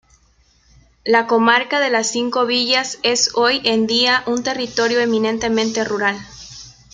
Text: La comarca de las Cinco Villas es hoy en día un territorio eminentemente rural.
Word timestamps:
La 1.05 1.27
comarca 1.27 1.79
de 1.79 1.91
las 1.91 2.07
Cinco 2.11 2.47
Villas 2.47 2.97
es 3.03 3.35
hoy 3.35 3.61
en 3.65 3.85
día 3.85 4.23
un 4.25 4.41
territorio 4.41 4.99
eminentemente 4.99 5.83
rural. 5.83 6.17